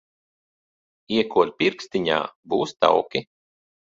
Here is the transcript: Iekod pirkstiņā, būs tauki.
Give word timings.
Iekod 1.17 1.51
pirkstiņā, 1.59 2.17
būs 2.55 2.73
tauki. 2.87 3.23